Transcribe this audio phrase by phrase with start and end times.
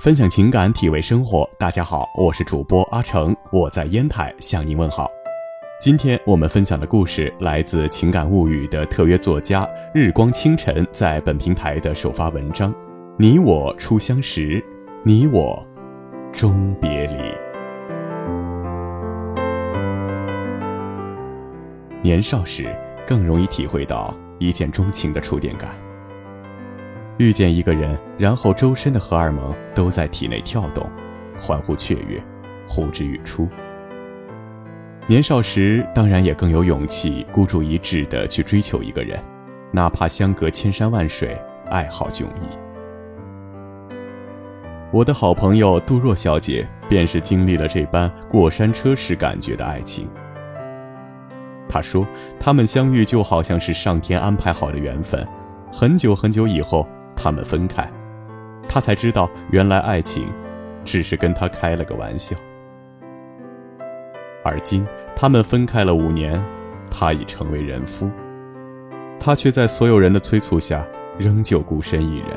[0.00, 1.46] 分享情感，体味生活。
[1.58, 5.10] 大家好，我是主播阿成，我在烟台向您问好。
[5.78, 12.72] 今天我们分享的故事来自《情感物语》的特约作家日光清晨在本平台的首发文章
[13.18, 14.64] 《你我初相识，
[15.02, 15.62] 你我
[16.32, 17.14] 终别离》。
[22.00, 22.74] 年少时
[23.06, 25.68] 更容易体会到一见钟情的触电感。
[27.20, 30.88] 遇见一个人，然后周身的荷尔蒙都在体内跳动，
[31.38, 32.18] 欢呼雀跃，
[32.66, 33.46] 呼之欲出。
[35.06, 39.22] 年少时当然也更有勇气孤注一掷的去追求一个人，
[39.70, 41.38] 哪怕相隔千山万水，
[41.68, 42.48] 爱好迥异。
[44.90, 50.08] 我的好朋友杜若小姐便是经历了这般过山车式感觉的爱情。
[51.68, 52.06] 她说，
[52.38, 55.22] 他们相遇就好像是上天安排好的缘分，
[55.70, 56.88] 很久很久以后。
[57.22, 57.86] 他们分开，
[58.66, 60.26] 他才知道原来爱情
[60.86, 62.34] 只是跟他开了个玩笑。
[64.42, 66.42] 而今他们分开了五年，
[66.90, 68.10] 他已成为人夫，
[69.18, 70.82] 他却在所有人的催促下
[71.18, 72.28] 仍旧孤身一人。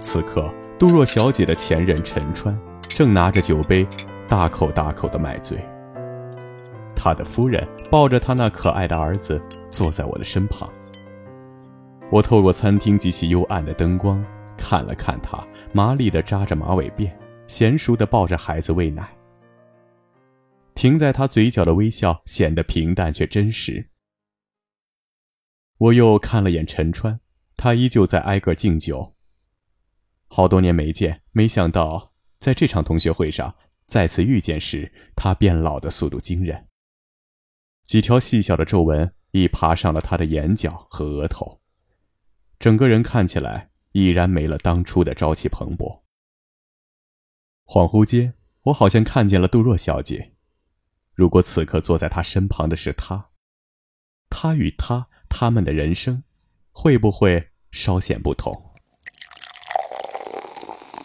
[0.00, 3.86] 此刻，杜若小姐的前任陈川正拿着酒杯，
[4.28, 5.56] 大口大口的买醉。
[6.96, 9.40] 他的夫人抱着他那可爱的儿子，
[9.70, 10.68] 坐在我的身旁。
[12.12, 14.24] 我透过餐厅极其幽暗的灯光
[14.58, 19.16] 看了看他，麻利地扎着马尾辫，娴熟地抱着孩子喂奶。
[20.74, 23.90] 停在他嘴角的微笑显得平淡却真实。
[25.78, 27.20] 我又看了眼陈川，
[27.56, 29.14] 他依旧在挨个敬酒。
[30.26, 33.54] 好多年没见，没想到在这场同学会上
[33.86, 36.66] 再次遇见时，他变老的速度惊人。
[37.84, 41.59] 几条细小的皱纹已爬上了他的眼角和额头。
[42.60, 46.02] 整个人看起来已然没了当初的朝气蓬勃。
[47.64, 48.34] 恍惚间，
[48.64, 50.34] 我好像看见了杜若小姐。
[51.14, 53.30] 如果此刻坐在她身旁的是她，
[54.28, 56.22] 她与他他们的人生，
[56.70, 58.74] 会不会稍显不同？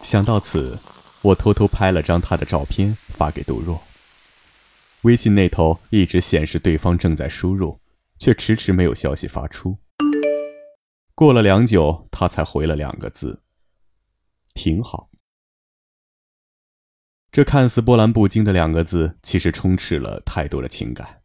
[0.02, 0.78] 想到此，
[1.22, 3.82] 我偷偷拍了张她的照片发给杜若。
[5.02, 7.80] 微信那头一直显示对方正在输入，
[8.18, 9.78] 却迟迟没有消息发出。
[11.16, 13.42] 过了良久，他才回了两个字
[14.52, 15.08] ：“挺好。”
[17.32, 21.22] 这看似波澜不惊的两个字，其实充斥了太多的情感。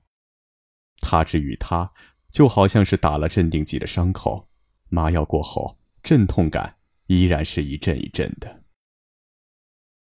[1.02, 1.92] 他之于他，
[2.32, 4.48] 就好像是打了镇定剂的伤口，
[4.88, 6.78] 麻药过后，阵痛感
[7.08, 8.64] 依然是一阵一阵的。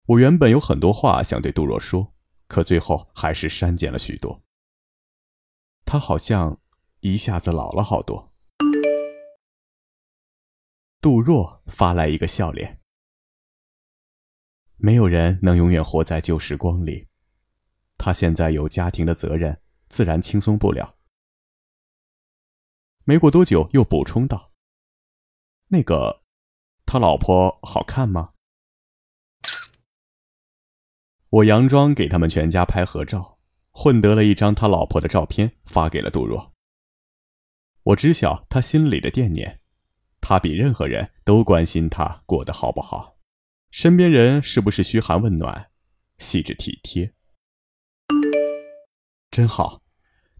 [0.07, 2.15] 我原本有很多话想对杜若说，
[2.47, 4.45] 可最后还是删减了许多。
[5.85, 6.61] 他好像
[7.01, 8.30] 一下子老了好多。
[11.03, 12.83] 杜若发来一个笑脸。
[14.77, 17.09] 没有人能永远活在旧时光里，
[17.97, 20.99] 他现在有家庭的责任，自然轻松不了。
[23.05, 24.53] 没过多久，又补充道
[25.69, 26.23] ：“那个，
[26.85, 28.35] 他老婆好看吗？”
[31.31, 33.39] 我佯装给他们全家拍合照，
[33.71, 36.55] 混得了一张他老婆的照片，发给了杜若。
[37.85, 39.60] 我知晓他心里的惦念。
[40.21, 43.17] 他比任何人都关心他过得好不好，
[43.71, 45.71] 身边人是不是嘘寒问暖，
[46.19, 47.13] 细致体贴，
[49.31, 49.83] 真好，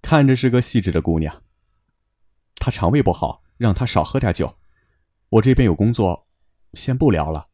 [0.03, 1.43] 看着是个细致的姑娘。
[2.57, 4.59] 她肠胃不好，让她少喝点酒。
[5.31, 6.29] 我这边有工作，
[6.75, 7.49] 先不聊了。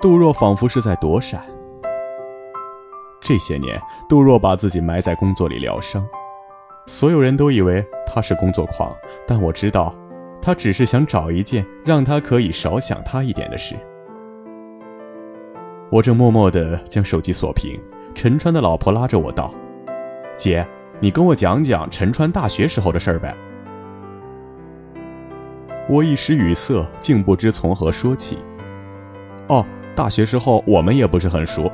[0.00, 1.44] 杜若仿佛是在躲闪。
[3.20, 6.06] 这些年，杜若把自己埋在工作里疗伤。
[6.86, 8.94] 所有人都以为他是工作狂，
[9.26, 9.94] 但我知道，
[10.40, 13.74] 他只是想找一件让他可以少想他一点的事。
[15.90, 17.80] 我正默默地将手机锁屏，
[18.14, 19.54] 陈川的老婆拉着我道
[20.36, 20.66] ：“姐，
[21.00, 23.34] 你跟我讲讲陈川大学时候的事儿呗。”
[25.88, 28.38] 我一时语塞，竟不知从何说起。
[29.48, 29.64] 哦，
[29.94, 31.72] 大学时候我们也不是很熟，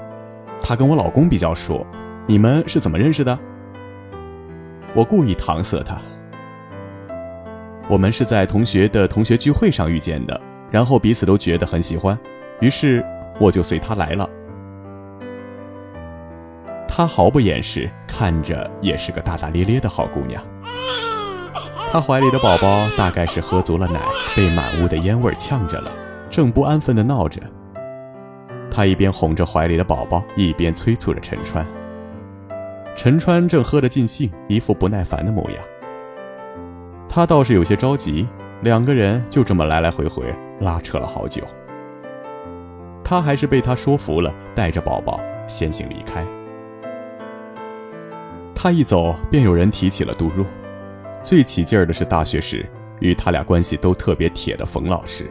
[0.61, 1.85] 他跟我老公比较熟，
[2.29, 3.37] 你们是怎么认识的？
[4.95, 5.97] 我故意搪塞他。
[7.89, 10.41] 我们是在同学的同学聚会上遇见的，
[10.71, 12.19] 然后彼此都觉得很喜欢，
[12.61, 13.05] 于是
[13.39, 14.29] 我就随他来了。
[16.89, 20.43] 她毫不掩饰，看着也是个大大咧咧的好姑娘。
[21.93, 24.01] 她怀里的宝宝大概是喝足了奶，
[24.37, 25.91] 被满屋的烟味呛着了，
[26.29, 27.41] 正不安分地闹着。
[28.71, 31.65] 她一边哄着怀里的宝宝，一边催促着陈川。
[32.97, 35.59] 陈川正喝得尽兴，一副不耐烦的模样。
[37.09, 38.29] 他倒是有些着急，
[38.61, 40.25] 两个人就这么来来回回
[40.61, 41.43] 拉扯了好久。
[43.03, 46.25] 他还是被他说服了，带着宝宝先行离开。
[48.55, 50.45] 他一走，便有人提起了杜若。
[51.23, 52.65] 最起劲儿的是大学时
[53.01, 55.29] 与他俩关系都特别铁的冯老师。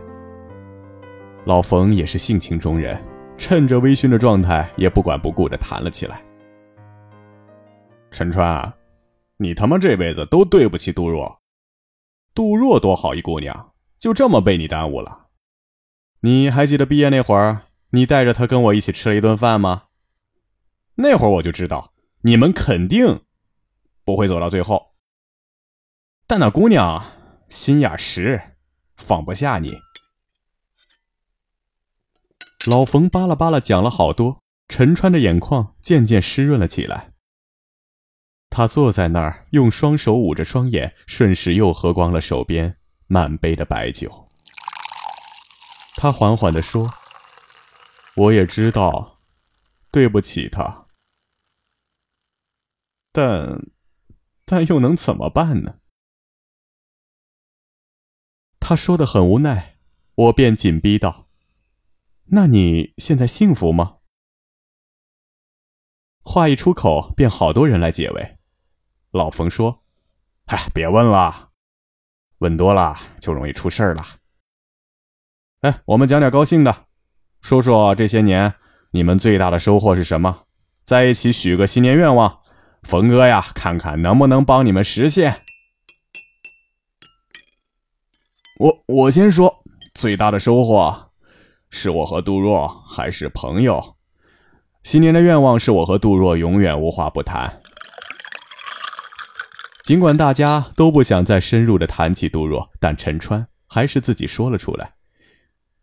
[1.46, 3.00] 老冯也是性情中人，
[3.38, 6.22] 趁着微醺的状态，也不管不顾的谈了起来。
[8.12, 8.74] 陈川，
[9.38, 11.42] 你他妈这辈子都对不起杜若。
[12.34, 15.28] 杜若多好一姑娘，就这么被你耽误了。
[16.22, 19.84] 你还记得毕业那会儿，你带着她跟我一起吃了一顿饭吗？
[20.96, 21.94] 那会儿我就知道。
[22.22, 23.22] 你们肯定
[24.04, 24.96] 不会走到最后，
[26.28, 27.06] 但那姑娘
[27.48, 28.58] 心眼实，
[28.98, 29.80] 放不下你。
[32.68, 37.09] 老冯巴拉巴拉讲了好多，陈川的眼眶渐渐湿润了起来。
[38.50, 44.28] 他坐在那儿，用双手捂着双眼，顺势又喝光了手边满杯的白酒。
[45.96, 46.90] 他缓缓地说
[48.18, 49.20] ：“我也知道，
[49.92, 50.88] 对不起他。”
[53.14, 53.62] 但，
[54.46, 55.80] 但又能怎么办呢？
[58.60, 59.78] 他说的很无奈，
[60.16, 61.28] 我便紧逼道
[62.32, 63.98] ：“那你现在幸福吗？”
[66.24, 68.39] 话一出口，便好多人来解围。
[69.12, 69.82] 老冯说
[70.46, 71.50] ：“哎，别问了，
[72.40, 74.04] 问多了就容易出事儿了。
[75.62, 76.86] 哎，我们讲点高兴的，
[77.42, 78.54] 说说这些年
[78.92, 80.44] 你们最大的收获是什么？
[80.84, 82.40] 在一起许个新年愿望。”
[82.84, 85.42] 冯哥呀，看看能不能帮你们实现。
[88.58, 89.62] 我我先说，
[89.94, 91.12] 最大的收获
[91.70, 93.98] 是我和杜若还是朋友。
[94.82, 97.60] 新年的愿望是我和杜若永远无话不谈。
[99.90, 104.94] 尽管大家都不想再深入的谈起杜若，但陈川还是自己说了出来。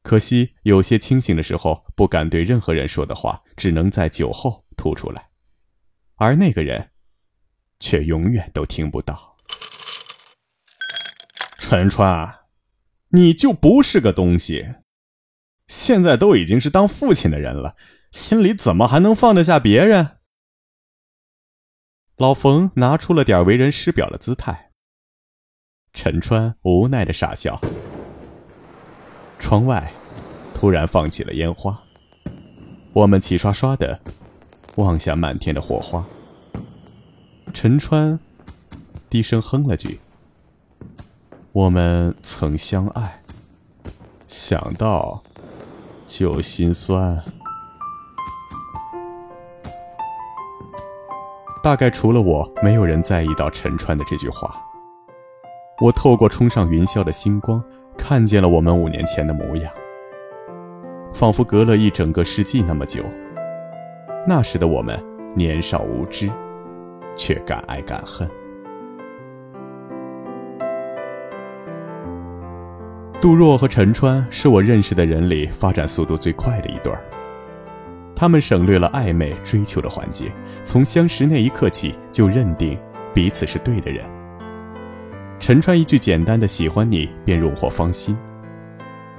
[0.01, 5.31] 可惜有些清醒的时候不敢对任何人说的话，只能在酒后吐出来。
[6.19, 6.91] 而那个人，
[7.81, 9.37] 却永远都听不到。
[11.59, 12.33] 陈川，
[13.09, 14.69] 你就不是个东西。
[15.67, 17.75] 现在都已经是当父亲的人了，
[18.13, 20.16] 心里怎么还能放得下别人？
[22.17, 24.71] 老冯拿出了点为人师表的姿态。
[25.93, 27.61] 陈川无奈的傻笑。
[29.39, 29.93] 窗外，
[30.55, 31.79] 突然放起了烟花。
[32.95, 34.01] 我们齐刷刷的。
[34.77, 36.05] 望向满天的火花，
[37.55, 38.21] 陈川
[39.09, 40.01] 低声哼了句
[41.53, 43.23] ：“我们曾相爱，
[44.29, 45.23] 想到
[46.07, 47.25] 就心酸。”
[51.67, 54.55] 大概除了我，没有人在意到陈川的这句话。
[55.81, 57.61] 我透过冲上云霄的星光，
[57.99, 59.73] 看见了我们五年前的模样，
[61.13, 63.03] 仿佛隔了一整个世纪那么久。
[64.29, 64.97] 那时的我们
[65.35, 66.31] 年少无知，
[67.17, 68.31] 却敢爱敢恨。
[73.21, 77.03] 杜若和陈川是我认识的人里发展速度最快的一对儿。
[78.17, 80.33] 他们省略了暧昧追求的环节，
[80.65, 82.77] 从相识那一刻起就认定
[83.13, 84.03] 彼此是对的人。
[85.39, 88.17] 陈川一句简单的“喜欢你”便荣获芳心。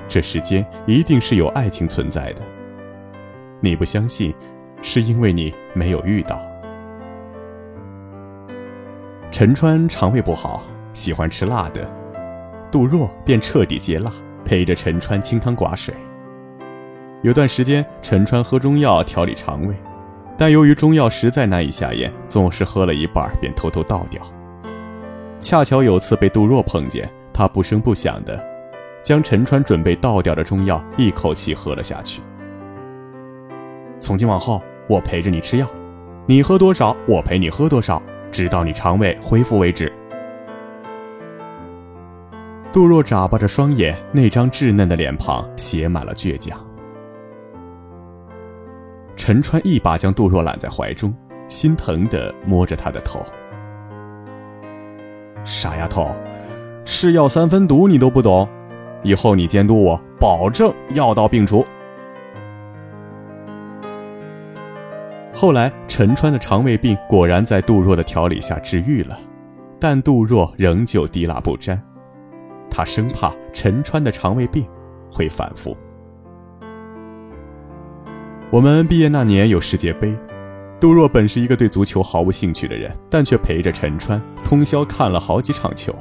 [0.09, 2.41] 这世间一定是有爱情存在的。
[3.61, 4.33] 你不相信？
[4.81, 6.39] 是因为你没有遇到。
[9.31, 10.63] 陈川肠胃不好，
[10.93, 11.87] 喜欢吃辣的，
[12.71, 14.11] 杜若便彻底戒辣，
[14.45, 15.93] 陪着陈川清汤寡水。
[17.23, 19.75] 有段时间，陈川喝中药调理肠胃，
[20.37, 24.21] 但由于中药实在难以下咽，总是喝了一半便偷偷倒掉。
[25.39, 28.39] 恰巧有次被杜若碰见，他不声不响的
[29.01, 32.21] 将陈川准备倒掉的中药一口气喝了下去。
[33.99, 35.67] 从今往后，我陪着你吃药，
[36.27, 37.99] 你喝多少，我陪你喝多少，
[38.31, 39.91] 直到你肠胃恢复为止。
[42.71, 46.66] 杜若眨巴着双眼，那张稚嫩的脸庞写满了倔强。
[49.17, 51.13] 陈川一把将杜若揽在怀中，
[51.47, 53.25] 心疼的摸着她的头
[55.43, 56.15] ：“傻丫头，
[56.85, 58.47] 是药三分毒你都不懂，
[59.03, 61.65] 以后你监督我，保证药到病除。”
[65.33, 69.19] 后来，陈川的肠胃病果然在杜若的调理下治愈了，
[69.79, 71.81] 但杜若仍旧滴蜡不沾，
[72.69, 74.65] 他生怕陈川的肠胃病
[75.11, 75.75] 会反复。
[78.49, 80.17] 我们毕业那年有世界杯，
[80.79, 85.93] 杜若本是一个对足球毫无兴趣的人，但却陪着陈川通宵看了好几场球。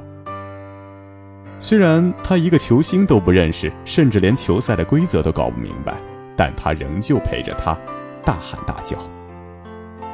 [1.58, 5.94] 虽然他一个球星都不认识，甚至连球赛的规则都搞不明白，
[6.36, 7.76] 但他仍旧陪着他，
[8.24, 8.96] 大喊大叫。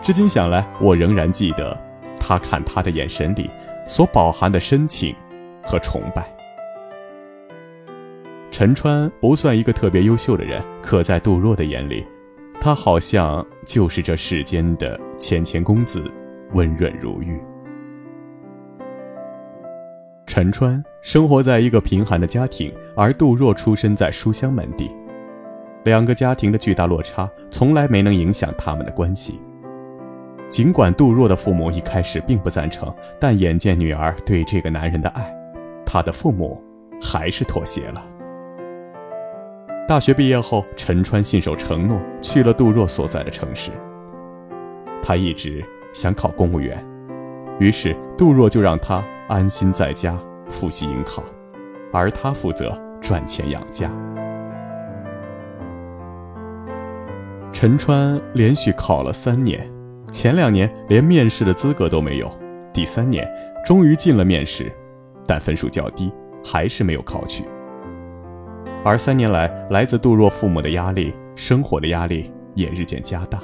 [0.00, 1.78] 至今想来，我仍然记得
[2.18, 3.50] 他看他的眼神里
[3.86, 5.14] 所饱含的深情
[5.62, 6.26] 和崇拜。
[8.50, 12.06] 陈川不算一个特别优秀的人，可在杜若的眼里，
[12.64, 16.00] 他好像就是这世间的谦谦公子，
[16.52, 17.36] 温润如玉。
[20.28, 24.88] 陈川生活在一个贫寒的家庭，而杜若出身在书香门第，
[25.82, 29.40] 两个家庭的巨大落差从来没能影响他们的关系。
[30.48, 35.34] 尽管杜若的父母一开始并不赞成，但眼见女儿对这个男人的爱，
[35.84, 36.62] 他的父母
[37.00, 38.11] 还是妥协了。
[39.88, 43.70] 大学毕业后，陈川信守承诺去了杜若所在的城市。
[45.02, 46.82] 他一直想考公务员，
[47.58, 49.02] 于是杜若就让他。
[49.28, 50.18] 安心在家
[50.50, 51.22] 复习迎考，
[51.90, 53.90] 而他负责赚钱养家。
[57.50, 59.66] 陈川连续考了三年，
[60.10, 62.30] 前两年连面试的资格都没有，
[62.74, 63.26] 第三年
[63.64, 64.70] 终于进了面试，
[65.26, 66.12] 但分数较低，
[66.44, 67.44] 还是没有考取。
[68.84, 73.40] 而三年来，来自杜若父母的压力，生活的压力也日渐加大。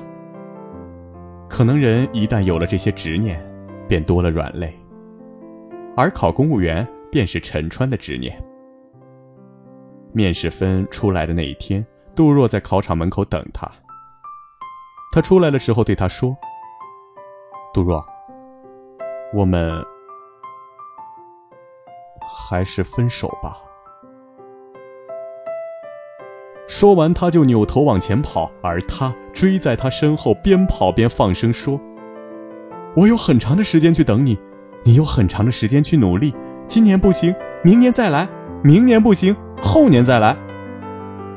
[1.48, 3.40] 可能人一旦有了这些执念，
[3.86, 4.76] 便多了软肋。
[5.96, 8.36] 而考公务员便是陈川的执念。
[10.12, 13.70] 面试分出来的那一天，杜若在考场门口等他。
[15.12, 16.36] 他出来的时候对他说
[17.72, 18.04] ：“杜若，
[19.32, 19.84] 我们
[22.20, 23.56] 还是分手吧。”
[26.68, 31.80] 说完，他就扭头往前跑，而他追在他身后，边跑边放声说
[32.94, 34.38] ：“我有很长的时间去等你。”
[34.84, 36.34] 你有很长的时间去努力，
[36.66, 38.28] 今年不行，明年再来，
[38.62, 40.36] 明年不行，后年再来。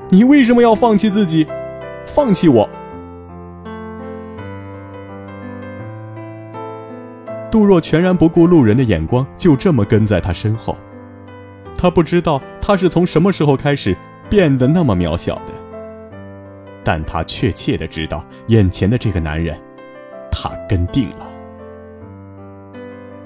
[0.09, 1.47] 你为什么要放弃自己，
[2.05, 2.69] 放弃我？
[7.49, 10.77] 杜若全然不顾路人的眼光，就这么跟在他身后。
[11.75, 13.97] 他不知道他是从什么时候开始
[14.31, 15.51] 变得那么渺小的，
[16.85, 19.59] 但他确切的知道，眼前的这个男人，
[20.31, 21.27] 他跟定了。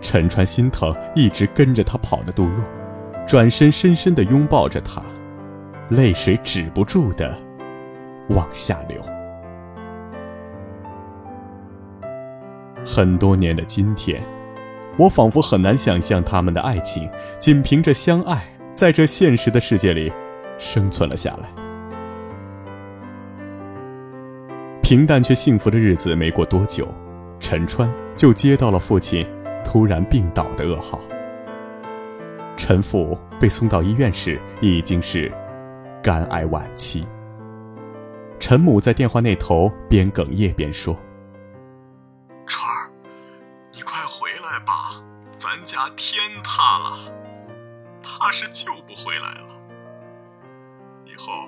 [0.02, 2.64] 陈川心疼一直跟着他跑的杜若，
[3.28, 5.00] 转身深深的拥抱着他，
[5.90, 7.38] 泪水止不住的
[8.30, 9.00] 往下流。
[12.84, 14.24] 很多年的今天，
[14.98, 17.08] 我仿佛很难想象他们的爱情
[17.38, 18.44] 仅凭着相爱，
[18.74, 20.12] 在这现实的世界里
[20.58, 21.50] 生存了下来。
[24.82, 26.88] 平淡却幸福的日子没过多久，
[27.40, 29.28] 陈川就接到了父亲。
[29.66, 31.02] 突然病倒的噩耗。
[32.56, 35.30] 陈父被送到医院时已经是
[36.04, 37.06] 肝癌晚期。
[38.40, 40.96] 陈母在电话那头边哽咽边说
[42.46, 42.92] ：“川儿，
[43.74, 45.04] 你快回来吧，
[45.36, 46.96] 咱家天塌了，
[48.04, 49.55] 怕是救不回来了。
[51.16, 51.48] 以后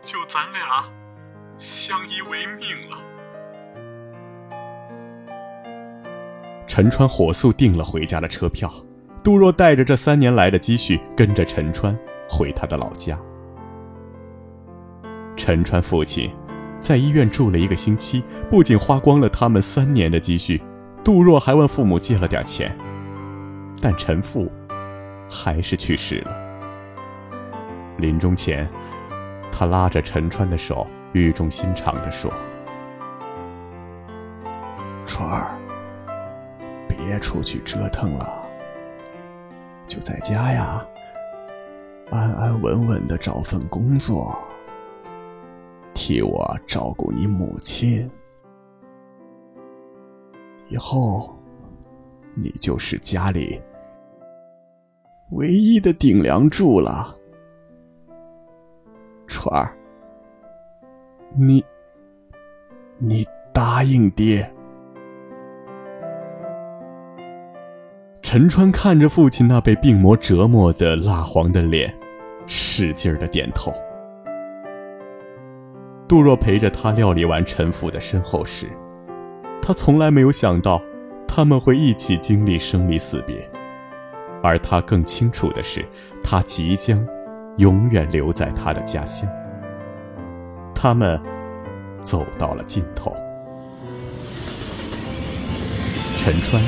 [0.00, 0.84] 就咱俩
[1.58, 2.98] 相依为命了。”
[6.66, 8.68] 陈川火速订了回家的车票，
[9.22, 11.96] 杜若带着这三年来的积蓄，跟着陈川
[12.28, 13.16] 回他的老家。
[15.36, 16.28] 陈川父亲
[16.80, 20.60] 在医院住了一个星期，不仅花光了他们三年的积蓄，
[21.04, 22.76] 杜若还问父母借了点钱，
[23.80, 24.50] 但陈父
[25.30, 26.47] 还是去世了。
[27.98, 28.68] 临终前，
[29.52, 32.32] 他拉着陈川的手，语重心长地说
[35.04, 35.54] ：“川儿。”
[36.88, 38.42] 别出去折腾了，
[39.86, 40.86] 就在家呀，
[42.10, 44.36] 安安稳稳的找份工作，
[45.94, 48.10] 替我照顾你母亲。
[50.68, 51.34] 以后，
[52.34, 53.58] 你就是家里
[55.30, 57.16] 唯一的顶梁柱了，
[59.38, 59.72] 川儿，
[61.36, 61.64] 你，
[62.98, 64.52] 你答应爹。
[68.20, 71.94] 陈川看着父亲那被病魔折磨的蜡黄的脸，
[72.48, 73.72] 使劲儿的点头。
[76.08, 78.66] 杜若陪着他料理完陈父的身后事，
[79.62, 80.82] 他从来没有想到
[81.28, 83.48] 他们会一起经历生离死别，
[84.42, 85.86] 而他更清楚的是，
[86.24, 86.98] 他即将
[87.58, 89.28] 永远留在他的家乡。
[90.74, 91.20] 他们
[92.02, 93.14] 走到了尽头，
[96.16, 96.60] 陈川。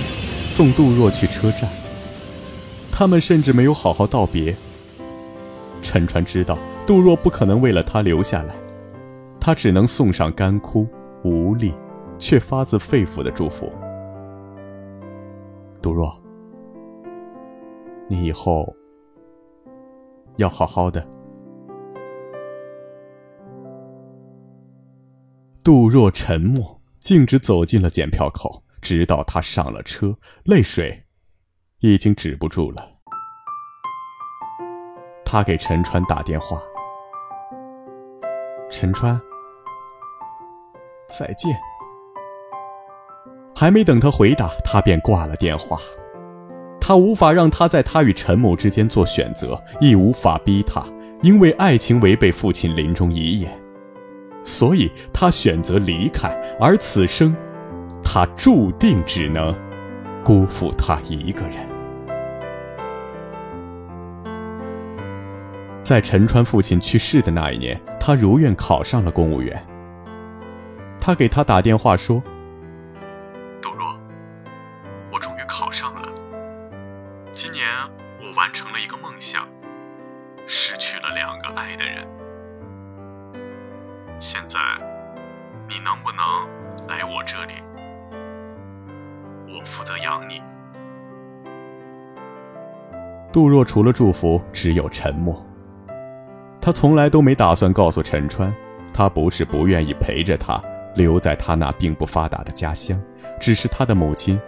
[0.47, 1.70] 送杜若去车站，
[2.90, 4.52] 他们甚至没有好好道别。
[5.80, 8.52] 陈川知道杜若不可能为了他留下来，
[9.38, 10.88] 他只能送上干枯、
[11.23, 11.73] 无力，
[12.18, 13.73] 却发自肺腑的祝福。
[15.80, 16.20] 杜若，
[18.09, 18.75] 你以后
[20.40, 21.06] 要好好的。
[25.62, 31.04] 杜若沉默，径直走进了检票口，直到他上了车，泪水
[31.80, 32.97] 已经止不住了。
[35.25, 36.61] 他给陈川打电话
[38.73, 39.20] ：“陈川，
[41.06, 41.54] 再见。”
[43.54, 45.78] 还没等他回答，他便挂了电话。
[46.80, 50.82] 他无法让他在他与陈某之间做选择，亦无法逼他，
[51.22, 53.52] 因为爱情违背父亲临终遗言，
[54.42, 56.28] 所以他选择离开。
[56.58, 57.37] 而此生，
[58.02, 59.54] 他注定只能
[60.25, 61.58] 辜负他一个人。
[65.82, 69.62] 在陈川父亲去世的那一年，他如愿考上了公务员。
[71.00, 72.22] 他给他打电话说。
[93.32, 95.40] 杜若除了祝福，只有沉默。
[96.60, 98.54] 他从来都没打算告诉陈川，
[98.92, 100.62] 他不是不愿意陪着他
[100.94, 103.00] 留在他那并不发达的家乡，
[103.40, 104.38] 只是他的母亲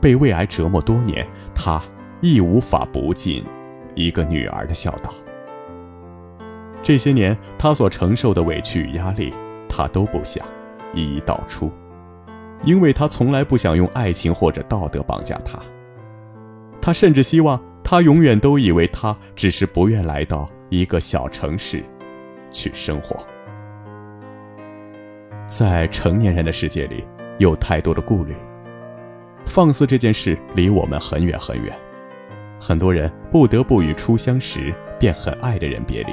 [0.00, 1.82] 被胃癌折磨多年，他。
[2.22, 3.42] 亦无法不尽
[3.94, 5.10] 一个女儿的孝道。
[6.82, 9.32] 这些年，他所承受的委屈与压力，
[9.66, 10.46] 他都不想
[10.92, 11.72] 一一道出，
[12.62, 15.58] 因为他从来不想用爱情或者道德绑架她。
[16.78, 21.84] 他甚至希望他永远都以为他只是不愿来到一个小城市
[22.50, 23.16] 去生活。
[25.46, 27.04] 在成年人的世界里，
[27.38, 28.34] 有太多的顾虑，
[29.44, 31.76] 放肆这件事离我们很远很远。
[32.60, 36.12] 很多人不得不与初相识便很爱的人别离。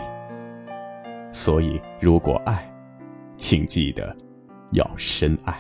[1.32, 2.67] 所以，如果爱，
[3.36, 4.15] 请记得
[4.71, 5.53] 要深爱。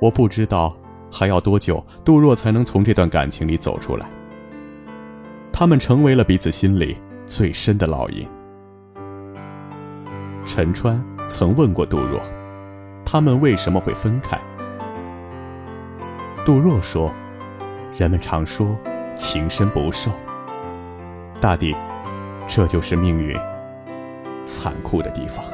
[0.00, 0.76] 我不知道
[1.14, 4.06] 还要多久，杜若才能从这段感情里走出来。
[5.52, 8.28] 他们成为了彼此心里最深的烙印。
[10.44, 12.20] 陈川曾问过杜若，
[13.04, 14.36] 他们为什么会分开？
[16.44, 17.12] 杜若说。
[17.96, 18.76] 人们常说
[19.14, 20.10] “情深不寿”，
[21.40, 21.72] 大抵
[22.48, 23.38] 这就是命运
[24.44, 25.44] 残酷的地方。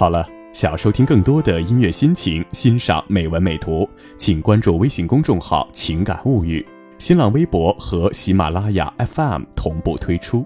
[0.00, 3.86] 好了，想要收听更多的音乐心情，欣赏美文美图，
[4.16, 10.42] 请关注微信公众号“情感物语”，新浪微博和喜马拉雅 FM 同步推出。